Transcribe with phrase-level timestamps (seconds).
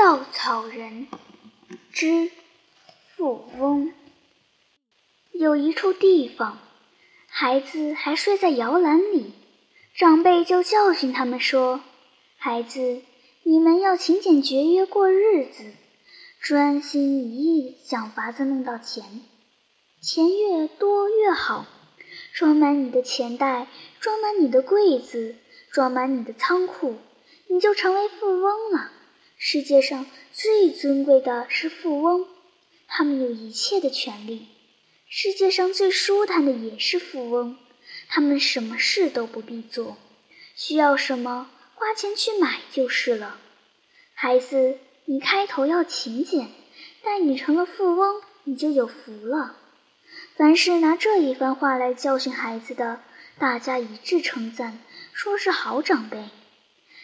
[0.00, 1.08] 稻草人
[1.92, 2.30] 之
[3.14, 3.92] 富翁。
[5.30, 6.58] 有一处地方，
[7.28, 9.34] 孩子还睡在摇篮里，
[9.94, 11.82] 长辈就教训他们说
[12.40, 13.02] ：“孩子，
[13.42, 15.70] 你们要勤俭节约过日子，
[16.40, 19.04] 专心一意想法子弄到钱，
[20.00, 21.66] 钱越多越好，
[22.32, 23.66] 装满你的钱袋，
[24.00, 25.36] 装满你的柜子，
[25.70, 26.96] 装满你的仓库，
[27.48, 28.92] 你就成为富翁了。”
[29.42, 32.28] 世界上最尊贵的是富翁，
[32.86, 34.48] 他们有一切的权利；
[35.08, 37.56] 世界上最舒坦的也是富翁，
[38.06, 39.96] 他们什么事都不必做，
[40.54, 43.40] 需要什么花钱去买就是了。
[44.12, 46.48] 孩子，你开头要勤俭，
[47.02, 49.56] 待你成了富翁，你就有福了。
[50.36, 53.00] 凡是拿这一番话来教训孩子的，
[53.38, 54.78] 大家一致称赞，
[55.14, 56.28] 说是好长辈。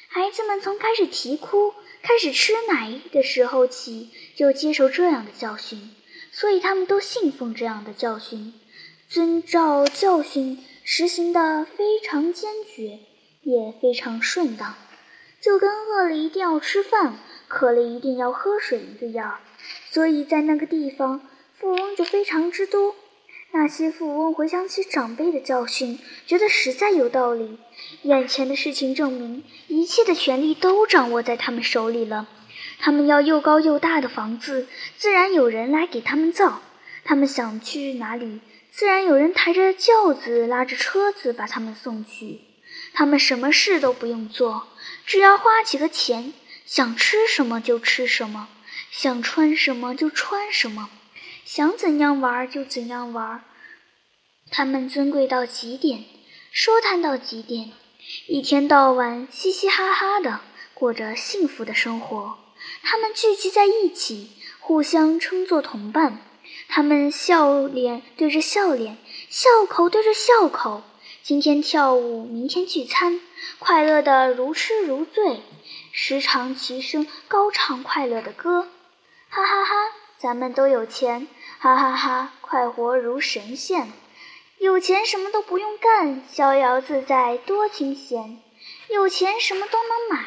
[0.08, 1.72] 孩子们从开始啼哭。
[2.06, 5.90] 开始吃奶的时候起，就接受这样的教训，
[6.30, 8.54] 所以他们都信奉这样的教训，
[9.08, 13.00] 遵照教训实行的非常坚决，
[13.42, 14.76] 也非常顺当，
[15.40, 19.40] 就跟饿了一定要吃饭，渴了一定要喝水一个样。
[19.90, 22.94] 所以在那个地方，富翁就非常之多。
[23.52, 27.58] 那些富翁回想起长辈的教训，觉得实在有道理。
[28.02, 32.28] 眼前的事情证明，一切的权利都掌握在他们手里了。
[32.78, 36.60] 他们要又高又大的房子，自然有人来给他们造；
[37.04, 42.40] 他们想去哪里，自然有人抬着轿子、拉着车子把他们送去。
[42.92, 44.68] 他们什么事都不用做，
[45.06, 46.34] 只要花几个钱，
[46.66, 48.48] 想吃什么就吃什么，
[48.90, 50.90] 想穿什么就穿什么。
[51.46, 53.44] 想怎样玩就怎样玩，
[54.50, 56.04] 他们尊贵到极点，
[56.50, 57.70] 舒坦到极点，
[58.26, 60.40] 一天到晚嘻嘻哈哈的
[60.74, 62.36] 过着幸福的生活。
[62.82, 66.18] 他们聚集在一起，互相称作同伴。
[66.66, 68.98] 他们笑脸对着笑脸，
[69.30, 70.82] 笑口对着笑口。
[71.22, 73.20] 今天跳舞，明天聚餐，
[73.60, 75.42] 快乐的如痴如醉，
[75.92, 78.62] 时常齐声高唱快乐的歌，
[79.28, 79.74] 哈哈哈。
[80.18, 81.28] 咱们都有钱，
[81.58, 83.90] 哈哈哈，快活如神仙。
[84.58, 88.40] 有钱什么都不用干，逍遥自在多清闲。
[88.88, 90.26] 有钱什么都能买，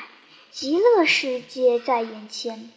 [0.52, 2.72] 极乐世界在眼前。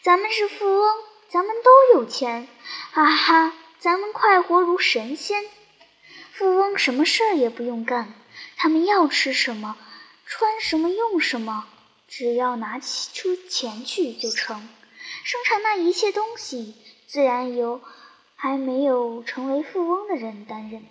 [0.00, 0.96] 咱们是富翁，
[1.28, 2.48] 咱们都有钱，
[2.92, 5.44] 哈哈哈，咱们快活如神仙。
[6.32, 8.14] 富翁什么事儿也不用干，
[8.56, 9.76] 他们要吃什么，
[10.24, 11.66] 穿什么，用什么，
[12.06, 14.68] 只要拿起出钱去就成。
[15.28, 16.74] 生产那一切东西，
[17.06, 17.82] 自然由
[18.34, 20.82] 还没有成为富翁的人担任。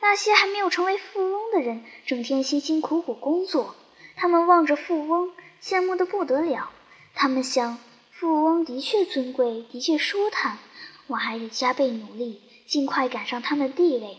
[0.00, 3.76] 那些还没有成为富翁的人，整天辛辛苦苦工作，
[4.16, 5.30] 他们望着富翁，
[5.62, 6.72] 羡慕得不得了。
[7.14, 7.78] 他们想，
[8.10, 10.58] 富翁的确尊贵，的确舒坦，
[11.06, 14.18] 我还得加倍努力，尽快赶上他们的地位。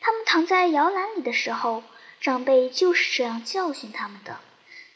[0.00, 1.82] 他们躺在摇篮里的时候，
[2.22, 4.40] 长辈就是这样教训他们的，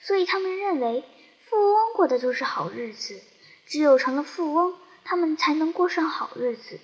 [0.01, 1.05] 所以他们认为，
[1.43, 3.21] 富翁过的就是好日子。
[3.69, 4.75] 只有成了富翁，
[5.05, 6.81] 他们才能过上好日子。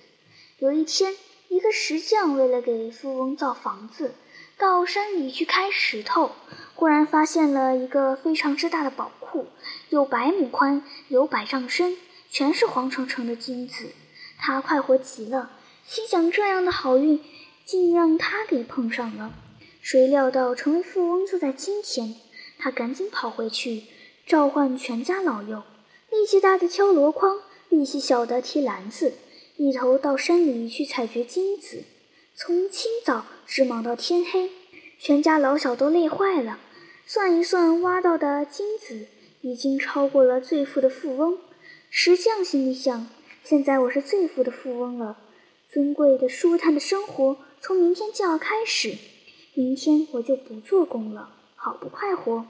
[0.59, 1.15] 有一天，
[1.49, 4.13] 一个石匠为了给富翁造房子，
[4.55, 6.31] 到山里去开石头，
[6.75, 9.47] 忽然发现了一个非常之大的宝库，
[9.89, 11.97] 有百亩宽，有百丈深，
[12.29, 13.89] 全是黄澄澄的金子。
[14.37, 15.49] 他快活极了，
[15.87, 17.19] 心想这样的好运
[17.65, 19.33] 竟让他给碰上了。
[19.81, 22.15] 谁料到成为富翁就在今天，
[22.59, 23.85] 他赶紧跑回去，
[24.27, 25.63] 召唤全家老幼。
[26.09, 27.39] 力气大的挑箩筐，
[27.69, 29.13] 力气小的提篮子，
[29.57, 31.83] 一头到山里去采掘金子，
[32.35, 34.51] 从清早直忙到天黑，
[34.99, 36.59] 全家老小都累坏了。
[37.07, 39.07] 算一算，挖到的金子
[39.41, 41.37] 已经超过了最富的富翁。
[41.89, 43.07] 石匠心里想：
[43.43, 45.17] 现在我是最富的富翁了，
[45.69, 48.95] 尊贵的、舒坦的生活从明天就要开始。
[49.53, 52.45] 明天我就不做工了，好不快活。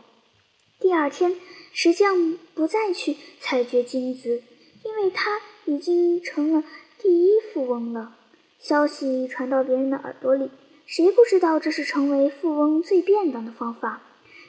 [0.80, 1.36] 第二天。
[1.78, 4.42] 石匠不再去采掘金子，
[4.84, 6.64] 因为他已经成了
[6.98, 8.16] 第一富翁了。
[8.60, 10.50] 消息传到别人的耳朵里，
[10.86, 14.02] 谁不知道这是成为富翁最便当的方法？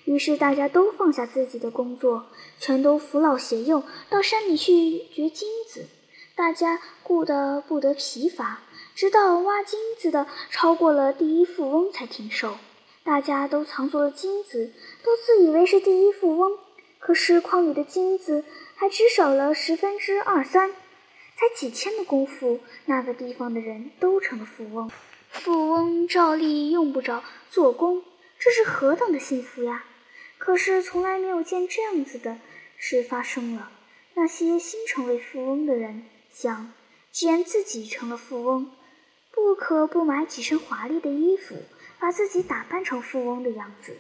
[0.04, 2.26] 于是大家都放下自己的工作，
[2.60, 5.86] 全都扶老携幼到山里去掘金子。
[6.36, 8.60] 大家顾得不得疲乏，
[8.94, 12.56] 直到挖金子的超过了第一富翁才停手。
[13.06, 14.72] 大家都藏住了金子，
[15.04, 16.58] 都自以为是第一富翁。
[16.98, 18.44] 可是矿里的金子
[18.74, 24.90] 还只少了十分之二三，才几天的功夫，那个地方的人都成了富翁。
[25.30, 28.02] 富翁照例用不着做工，
[28.40, 29.84] 这是何等的幸福呀！
[30.36, 32.38] 可是从来没有见这样子的
[32.76, 33.70] 事发生了。
[34.14, 36.72] 那些新成为富翁的人想，
[37.12, 38.72] 既然自己成了富翁，
[39.30, 41.54] 不可不买几身华丽的衣服，
[41.98, 43.96] 把自己打扮成富翁的样子。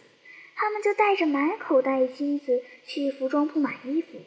[0.54, 4.18] 他们就带着满口袋金子去服装铺买衣服。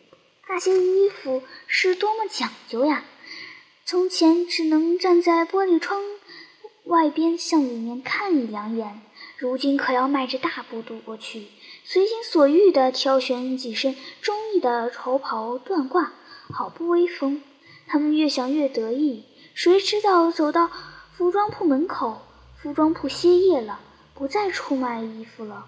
[0.48, 3.04] 那些衣服是多么讲究呀！
[3.86, 6.02] 从前只能站在玻璃窗
[6.84, 9.02] 外边向里面看一两眼，
[9.38, 11.48] 如今可要迈着大步度过去，
[11.84, 16.10] 随心所欲地挑选几身中意的绸袍缎褂，
[16.52, 17.42] 好不威风。
[17.88, 19.26] 他们越想越得意，
[19.56, 20.70] 谁知道走到
[21.16, 22.22] 服装铺门口，
[22.62, 23.80] 服装铺歇业了，
[24.14, 25.66] 不再出卖衣服了。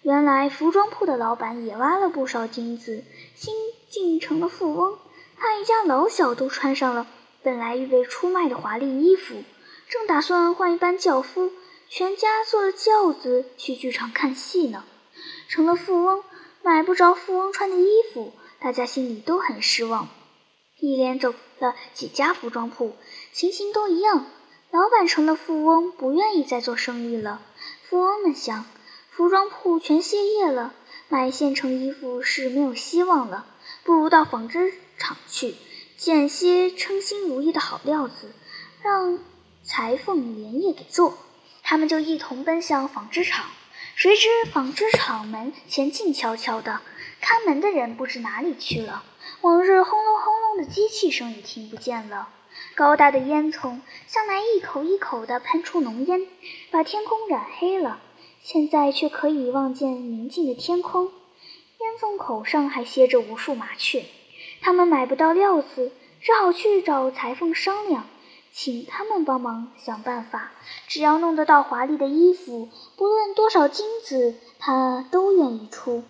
[0.00, 3.54] 原来服装铺的老板也挖了不少金子，新
[3.90, 4.96] 晋成了富翁。
[5.36, 7.06] 他一家老小都穿上了
[7.42, 9.44] 本来预备出卖的华丽衣服，
[9.90, 11.52] 正打算换一班轿夫，
[11.90, 14.84] 全家坐着轿子去剧场看戏呢。
[15.48, 16.24] 成了富翁，
[16.62, 20.08] 买不着富翁穿的衣服，大家心里都很失望。
[20.78, 22.96] 一连走了几家服装铺，
[23.34, 24.24] 情形都一样。
[24.72, 27.40] 老板成了富翁，不愿意再做生意了。
[27.88, 28.64] 富翁们想。
[29.10, 30.72] 服装铺全歇业了，
[31.10, 33.44] 买现成衣服是没有希望了，
[33.84, 35.54] 不如到纺织厂去
[35.98, 38.32] 捡些称心如意的好料子，
[38.80, 39.18] 让
[39.62, 41.18] 裁缝连夜给做。
[41.62, 43.44] 他们就一同奔向纺织厂，
[43.94, 46.80] 谁知纺织厂门前静悄悄的，
[47.20, 49.04] 看门的人不知哪里去了。
[49.42, 52.30] 往日轰隆轰隆的机器声也听不见了，
[52.74, 56.26] 高大的烟囱向来一口一口地喷出浓烟，
[56.70, 58.00] 把天空染黑了。
[58.42, 64.04] 现在却可以望见宁静的天空，烟囱口上还歇着无数麻雀。
[64.60, 68.04] 他们买不到料子，只好去找裁缝商量，
[68.50, 70.50] 请他们帮忙想办法。
[70.88, 76.02] 只要弄得到华丽的衣服，不论多少金子，他都愿意出。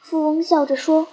[0.00, 1.08] 富翁笑着说：“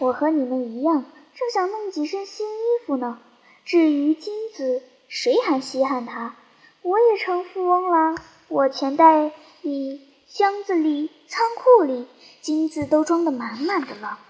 [0.00, 1.04] 我和你们一样，
[1.34, 3.20] 正想弄几身新衣服呢。
[3.68, 6.36] 至于金子，谁还稀罕它？
[6.80, 8.16] 我也成富翁了，
[8.48, 9.30] 我钱袋
[9.60, 12.06] 里……”箱子里、仓库里，
[12.40, 14.20] 金子都装得满满的了。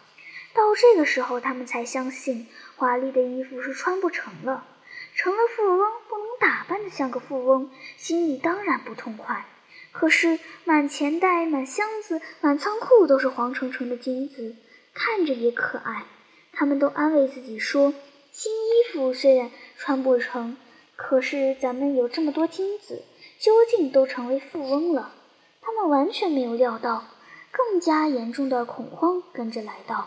[0.55, 4.67] 到这个时候，他们才相信华丽的衣服是穿不成了。
[5.14, 9.46] 成了富翁，不能打扮得像个富翁，心里当然不痛快。
[9.93, 14.56] 可是满钱袋、满箱子、满仓库都是黄澄澄的金子，
[14.94, 16.06] 看着也可爱。
[16.52, 17.94] 他们都安慰自己说：
[18.40, 20.56] 新衣服虽然穿不成，
[20.94, 23.02] 可是咱们有这么多金子，
[23.40, 25.12] 究竟都成为富翁了。
[25.61, 27.02] 他们完全没有料到，
[27.50, 30.06] 更加严重的恐慌跟着来到，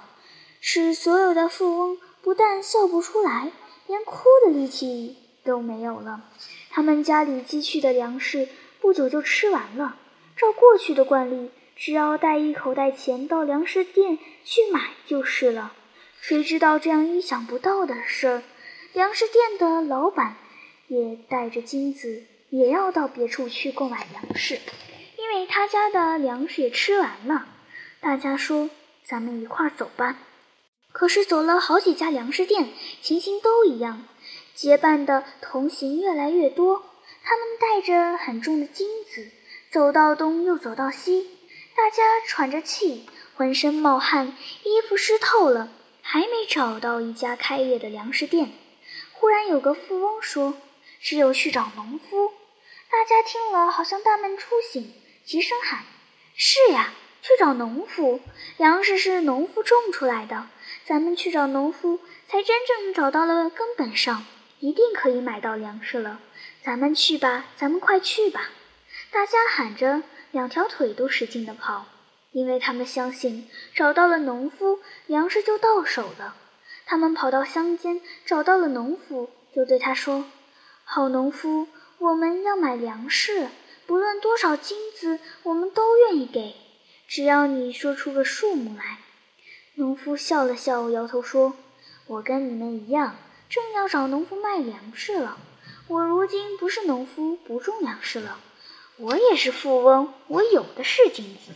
[0.61, 3.51] 使所有的富翁不但笑不出来，
[3.85, 6.21] 连哭的力气都没有了。
[6.69, 8.47] 他们家里积蓄的粮食
[8.79, 9.97] 不久就吃完了，
[10.37, 15.73] 照过去的惯例，只要带一口袋钱到粮食店去买就是了。
[16.21, 18.43] 谁知道这样意想不到的事儿，
[18.93, 20.37] 粮食店的老板
[20.87, 24.59] 也带着金子，也要到别处去购买粮食。
[25.17, 27.47] 因为他家的粮食也吃完了，
[28.01, 28.69] 大家说
[29.03, 30.19] ：“咱们一块儿走吧。”
[30.93, 32.69] 可是走了好几家粮食店，
[33.01, 34.05] 情形都一样，
[34.53, 36.83] 结伴的同行越来越多。
[37.23, 39.27] 他们带着很重的金子，
[39.71, 41.27] 走到东又走到西，
[41.75, 44.27] 大家喘着气，浑身冒汗，
[44.63, 45.71] 衣服湿透了，
[46.11, 48.51] 还没找到一家开业的粮食店。
[49.13, 50.55] 忽然有个富翁说
[50.99, 52.33] ：“只有去找农夫。”
[52.91, 54.93] 大家听了，好像大梦初醒。
[55.23, 55.85] 齐声喊
[56.35, 58.19] ：“是呀，去找农夫。
[58.57, 60.49] 粮食是农夫种出来的，
[60.83, 64.25] 咱们去找农夫，才真正找到了根本上，
[64.59, 66.19] 一定可以买到粮食了。
[66.61, 68.49] 咱们去吧，咱们快去吧！”
[69.11, 71.85] 大家喊着，两条腿都使劲地跑，
[72.31, 76.35] 因为他们相信找到了农夫，粮食就到手了。
[76.85, 80.25] 他们跑到乡间，找到了农夫，就对他说
[80.83, 81.67] ：“好农夫，
[81.99, 83.49] 我们要买粮食。”
[83.87, 86.55] 不论多少金子，我们都愿意给，
[87.09, 88.99] 只要你说出个数目来。
[89.75, 91.55] 农夫笑了笑，摇头说
[92.07, 93.17] ：“我跟你们一样，
[93.49, 95.37] 正要找农夫卖粮食了。
[95.87, 98.39] 我如今不是农夫，不种粮食了。
[98.97, 101.51] 我也是富翁，我有的是金子。”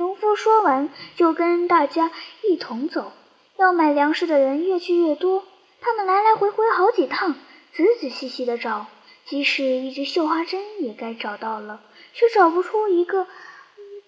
[0.00, 2.10] 农夫说完，就跟大家
[2.42, 3.12] 一同走。
[3.58, 5.44] 要买粮食的人越去越多，
[5.82, 7.34] 他们来来回回好几趟，
[7.70, 8.86] 仔仔细细地找。
[9.26, 11.82] 即使一只绣花针也该找到了，
[12.14, 13.26] 却找不出一个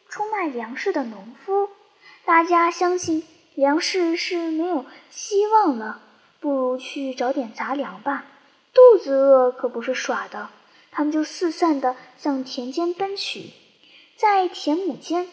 [0.08, 1.68] 出卖粮食的农夫。
[2.24, 3.22] 大家相信
[3.54, 6.00] 粮食是没有希望了，
[6.40, 8.24] 不如去找点杂粮吧。
[8.72, 10.48] 肚子饿可不是耍的，
[10.90, 13.50] 他们就四散地向田间奔去。
[14.16, 15.28] 在田亩间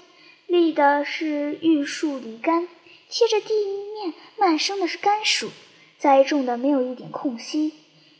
[0.49, 2.67] 立的是玉树梨杆，
[3.07, 3.53] 贴着地
[3.93, 5.51] 面漫生的是甘薯，
[5.99, 7.73] 栽种的没有一点空隙。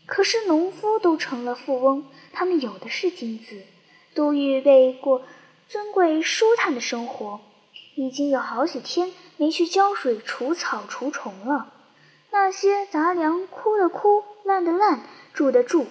[0.06, 3.64] 可是农夫都成了富翁，他们有的是金子，
[4.14, 5.24] 都预备过
[5.68, 7.42] 尊贵舒坦的生活。
[7.96, 11.74] 已经有好几天没去浇水、除草、除虫了。
[12.30, 15.02] 那些杂粮枯的枯，烂的烂，
[15.34, 15.88] 住的住，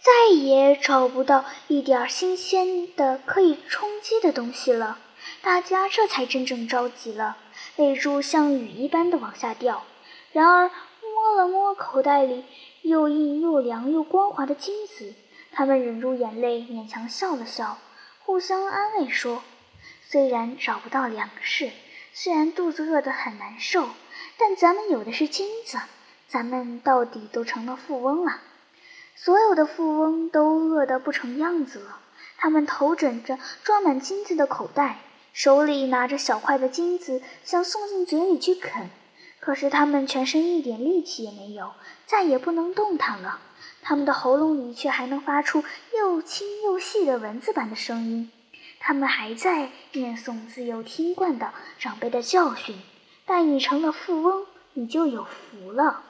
[0.00, 4.98] 再也找不到一点新鲜的可以充饥的东西了。
[5.42, 7.36] 大家这才真正着急了，
[7.76, 9.84] 泪珠像雨一般的往下掉。
[10.32, 10.70] 然而
[11.02, 12.44] 摸了摸口袋里
[12.82, 15.14] 又硬又凉又光滑的金子，
[15.52, 17.78] 他们忍住眼泪，勉强笑了笑，
[18.24, 19.42] 互相安慰说
[20.08, 21.70] ：“虽然找不到粮食，
[22.12, 23.88] 虽然肚子饿得很难受。”
[24.38, 25.78] 但咱们有的是金子，
[26.28, 28.40] 咱们到底都成了富翁了。
[29.14, 32.00] 所有的富翁都饿得不成样子了，
[32.36, 34.98] 他们头枕着装满金子的口袋，
[35.36, 38.88] 手里拿着小块的金子，想送进嘴里去啃。
[39.38, 41.72] 可是他们全身一点力气也没有，
[42.06, 43.38] 再也不能动弹了。
[43.82, 45.62] 他们的喉咙里却还能发出
[45.94, 48.32] 又轻又细的蚊子般的声音。
[48.80, 52.74] 他们还在念诵自幼听惯的长辈的教训。
[53.26, 56.02] 待你成了富翁，你就有福了。